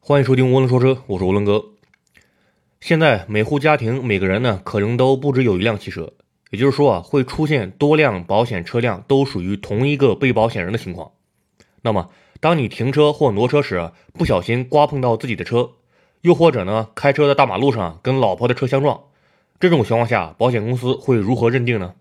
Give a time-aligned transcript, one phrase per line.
[0.00, 1.66] 欢迎收听涡轮说车，我是涡轮哥。
[2.80, 6.14] 现在每户家庭每个人呢，可能都不止有一辆汽车，
[6.50, 11.10] 也就是说啊，会出现多辆保险车辆都属于同一个被保险人的情况。
[11.82, 12.08] 那么，
[12.40, 15.72] 当你停车或挪车时，不小心刮碰到自己的车，
[16.22, 19.02] 又或者呢，开车在大马路上跟老婆的车相撞，
[19.60, 21.94] 这种情况下，保险公司会如何认定呢？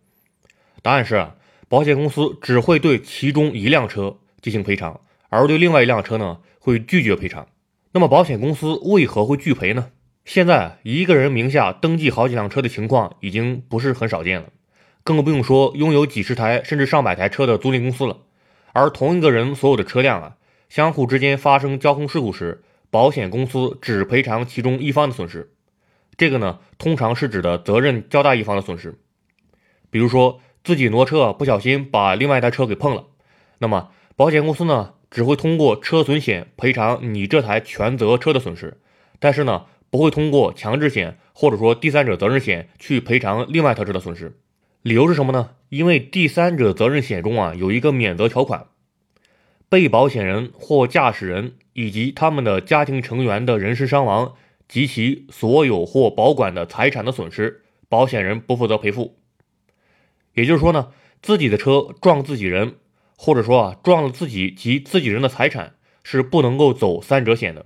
[0.82, 1.28] 答案是，
[1.68, 7.46] 保险公司只会对其中一辆车进行赔偿，而对另外一辆车呢，会拒绝赔偿。
[7.98, 9.90] 那么，保险公司为何会拒赔呢？
[10.24, 14.50] 现在一个人名下登记好几辆车的情况已经不是很少见了，
[15.04, 18.16] 更不用说拥有几十台甚至上百台车的租赁公司了。
[18.72, 20.36] 而同一个人所有的车辆啊，
[20.70, 25.52] 相互之间发生交通事故时，保险公司只赔偿其中一方的损失。
[26.18, 29.00] 这个呢，通常是指的责任较大一方的损失。
[29.90, 33.06] 比如说自己挪车不小心把另外一台车给碰了，
[33.58, 38.78] 那么保险公司呢，只会通过车损险赔偿你这台全责车的损失，
[39.20, 44.38] 但是呢，不会通过强制险或者说第三者责任险去赔偿另外一台车的损失。
[44.82, 45.52] 理由是什么呢？
[45.70, 48.68] 因为第三者责任险中啊有一个免责条款，
[49.68, 54.34] 被保险人或驾驶人以及他们的家庭成员的人身伤亡
[54.68, 59.18] 及其所有或保管的财产的损失，保险人不负责赔付。
[60.34, 60.90] 也就是说呢，
[61.22, 62.76] 自己的车撞自己人，
[63.18, 65.74] 或者说啊撞了自己及自己人的财产，
[66.04, 67.66] 是不能够走三者险的。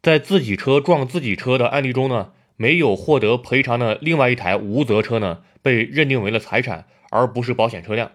[0.00, 2.32] 在自己车撞自己车的案例中呢。
[2.58, 8.12] 没有获得赔偿的另外一台无责车呢，被认定为了财产，而不是保险车辆。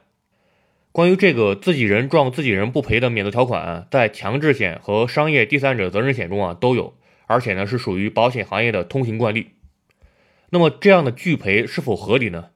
[0.93, 6.93] 关于这个自己人撞自己人不赔的免责条款，在强制险和商业第三者责任险中啊都有，
[7.25, 9.47] 而且呢是属于保险行业的通行惯例。
[10.51, 12.51] 那么这样的拒赔是否合理呢？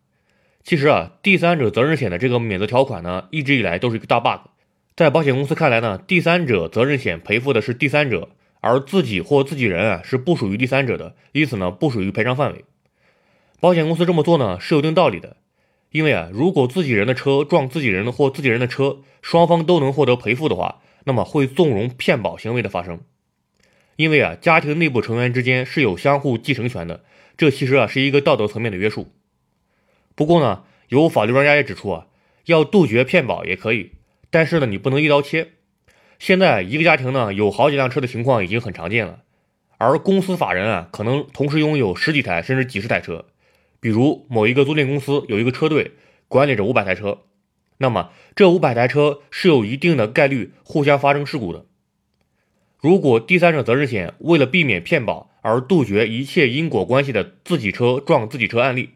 [0.64, 4.50] 其实啊，第三者责任险的这个免责条款呢，一直以来都是一个大 bug。
[4.96, 8.30] 在保险公司看来呢，第三者责任险赔付的是第三者。
[8.64, 12.64] 而自己或自己人啊是不属于第三者的，因此呢不属于赔偿范围。
[13.60, 15.38] 保险公司这么做呢是有一定道理的，
[15.90, 23.00] 因为啊如果自己人的车撞自己人或自己人的车，双方都能获得赔付的话，那么会纵容骗保行为的发生。
[23.96, 27.04] 因为啊家庭内部成员之间是有相互继承权的，
[27.36, 29.12] 这其实啊是一个道德层面的约束。
[30.16, 32.08] 不过呢有法律专家也指出啊，
[32.46, 33.92] 要杜绝骗保也可以，
[34.30, 35.52] 但是呢你不能一刀切。
[36.20, 39.22] 现在一个家庭呢有好几辆车的情况已经很常见了，
[39.78, 43.26] 而公司法人啊可能同时拥有十几台甚至几十台车，
[43.80, 45.94] 比如某一个租赁公司有一个车队
[46.28, 47.20] 管理着五百台车，
[47.78, 51.66] 那么这五百台车是有一定的概率互相发生事故的。
[52.80, 58.92] 如果第三者责任险为了避免骗保而杜绝一切因果关系的自己车撞自己车案例，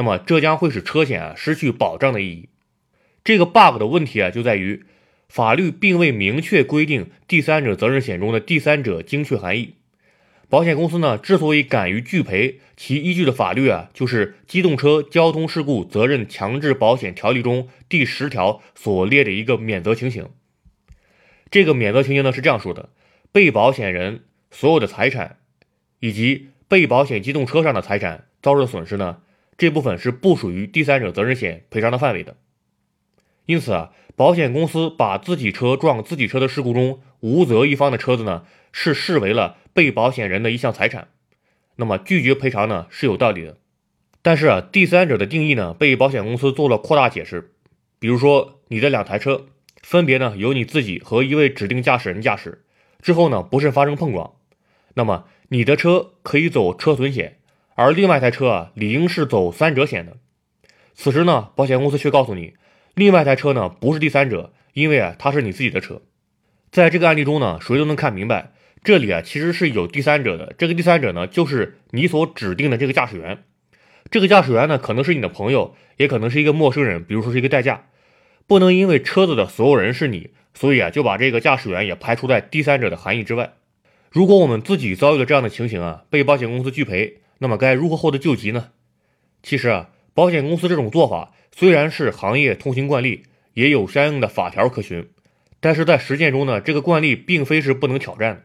[0.00, 2.48] 那么这将会使车险啊失去保障的意义。
[3.22, 4.84] 这个 bug 的问题啊就在于。
[5.28, 9.74] 法律并未明确规定第三者责任险中的第三者精确含义。
[10.48, 20.30] 保险公司呢，之所以敢于拒赔，其依据的法律啊，就是《机动车交通事故责任强制保险条例》中第十条所列的一个免责情形。
[21.48, 22.88] 这个免责情形呢是这样说的：
[23.30, 25.36] 被保险人所有的财产
[26.00, 29.18] 以及被保险机动车上的财产遭受损失呢，
[29.60, 32.38] 这部分是不属于第三者责任险赔偿的范围的。
[33.44, 41.08] 因此啊，保险公司把自己车撞自己车的事故中无责一方的车子呢，是视为了被保险人的一项财产，
[41.76, 43.58] 那么拒绝赔偿呢是有道理的。
[44.22, 47.52] 但是啊，第三者的定义呢被保险公司做了扩大解释，
[47.98, 49.44] 比如说你的两台车
[49.82, 52.64] 分别呢由你自己和一位指定驾驶人驾驶，
[53.02, 54.32] 之后呢不慎发生碰撞，
[54.94, 57.39] 那么你的车可以走车损险，
[57.74, 60.16] 而另外一台车啊理应是走三者险的。
[60.94, 62.54] 此时呢，保险公司却告诉你。
[62.94, 66.02] 另外一台车呢，不是第三者，因为啊，它是你自己的车。
[66.70, 68.52] 在这个案例中呢，谁都能看明白，
[68.84, 70.54] 这里啊其实是有第三者的。
[70.58, 73.44] 这个第三者呢，就是你所指定的这个驾驶员。
[74.10, 77.86] 这个驾驶员呢，可能是你的朋友，也可能是一个陌生人，比如说是一个代驾。
[78.46, 83.54] 不能因为车子的所有人是你，所以啊，就把这个驾驶员也排除在第三者的含义之外。
[84.10, 88.70] 如果我们自己遭遇了这样的情形啊，被保险公司拒赔，那么该如何获得救急呢？
[89.42, 91.32] 其实啊，保险公司这种做法。
[91.52, 95.08] 虽然是行业通行惯例，也有相应的法条可循，
[95.58, 98.42] 但是在实践中呢，这个惯例并非是不能挑战的。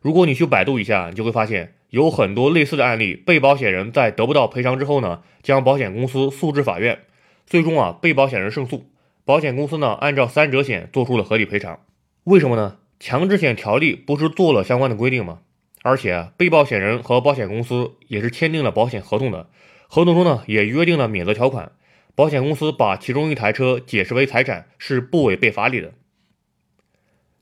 [0.00, 6.98] 如果你去百度一下，你就会发现有很多类似的案例，被保险人在得不到赔偿之后呢，将保险公司诉至法院，
[7.46, 8.90] 最终啊，被保险人胜诉，
[9.24, 11.78] 保险公司呢按照三者险做出了合理赔偿。
[12.24, 12.78] 为什么呢？
[12.98, 15.40] 强制险条例不是做了相关的规定吗？
[15.84, 19.50] 而且被保险人和保险公司也是签订了保险合同的，
[19.86, 21.72] 合同中呢也约定了免责条款。
[22.14, 25.92] 保险公司把其中一台车解释为财产是不违背法理的。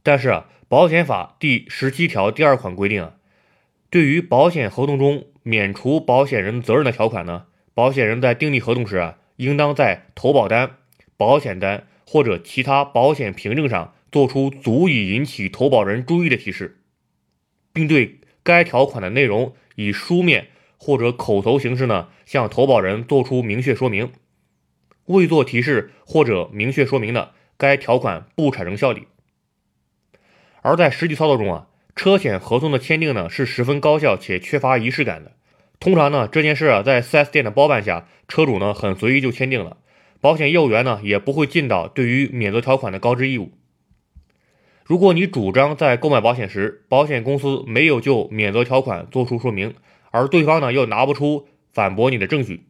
[0.03, 3.15] 但是啊，保险法第十七条第二款规定啊，
[3.89, 10.79] 对于保险合同中免除保险人责任的条款呢，保险人在订立合同时啊，应当在投保单、
[11.17, 16.81] 保险单或者其他保险凭证上做出足以引起投保人注意的提示，
[17.73, 24.11] 并对该条款的内容以书面或者口头形式呢，向投保人做出明确说明。
[25.07, 29.09] 未做提示或者明确说明的，该条款不产生效力。
[30.63, 31.67] 而在实际操作中啊，
[31.97, 35.33] 车险合同的签订呢是十分高效且缺乏仪式感的。
[35.81, 39.79] 通常呢，这件事啊在 4S 店的包办下，车主呢很随意就签订了，
[40.21, 43.51] 保险业务员呢也不会尽到对于免责条款的告知义务。
[44.85, 49.75] 如果你主张在购买保险时，保险公司没有就免责条款作出说明，
[50.11, 52.67] 而对方呢又拿不出反驳你的证据。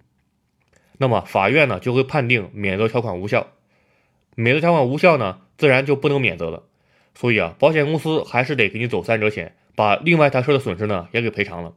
[0.98, 3.48] 那么法院呢就会判定免责条款无效，
[4.36, 6.64] 免责条款无效呢，自然就不能免责了。
[7.14, 11.74] 所以啊，保险公司还是得给你走三者险，把另外一台车的损失呢也给赔偿了。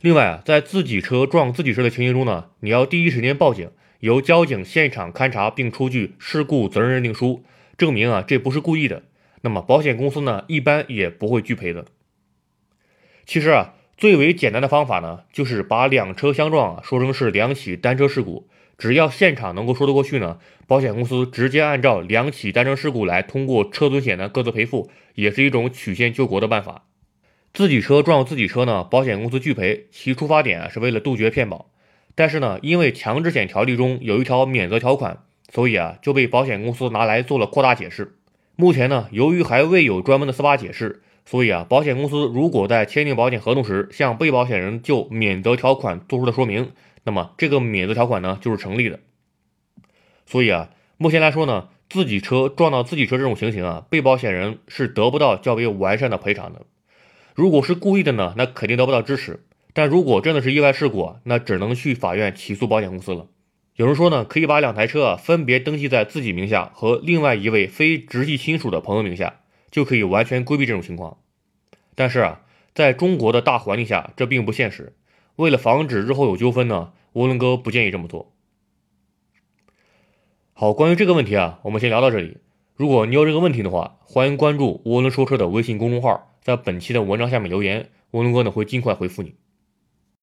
[0.00, 3.70] 另外啊，在自己车撞自己车的情形中呢，你要第一时间报警，
[4.00, 7.44] 由交警现场勘查并出具事故责任认定书，
[7.76, 9.02] 证明啊这不是故意的。
[9.42, 11.86] 那么保险公司呢一般也不会拒赔的。
[13.26, 13.74] 其实啊。
[13.94, 26.86] 最为简单的方法呢，就是把两车相撞啊说成是两起单车事故，只要现场能够说得过去呢，保险公司直接按照两起单车事故来通过车损险的各自赔付，也是一种曲线救国的办法。
[27.54, 31.70] 自己车撞自己车呢，保险公司拒赔，其出发点啊是为了杜绝骗保，
[32.16, 35.22] 但是呢，因为强制险条例中有一条免责条款，
[35.52, 38.16] 所以啊就被保险公司拿来做了扩大解释。
[38.56, 41.02] 目前呢，由于还未有专门的司法解释。
[41.24, 46.72] 所以啊，保险公司如果在签订保险合同时向被保险人就免责条款做出的说明，
[47.04, 48.98] 那么这个免责条款呢就是成立的。
[50.26, 56.62] 所以啊，目前来说呢，自己车撞到自己车这种情形啊，被保险人是得不到较为完善的赔偿的。
[57.36, 59.44] 如果是故意的呢，那肯定得不到支持。
[59.72, 63.28] 但如果真的是意外事故，那只能去法院起诉保险公司了。
[63.76, 69.40] 有人说呢，可以把两台车啊分别登记在自己名下和另外一位非直系亲属的朋友名下。
[69.70, 71.16] 就可以完全规避这种情况，
[71.94, 72.42] 但是啊，
[72.74, 74.94] 在中国的大环境下，这并不现实。
[75.36, 78.34] 为了防止日后有纠纷呢，涡轮哥不建议这么做。
[80.52, 82.36] 好，关于这个问题啊，我们先聊到这里。
[82.76, 89.36] 如果你有这个问题的话，欢迎关注涡轮说车的微信公众号，在本期的文章下面留言，涡轮哥呢会尽快回复你。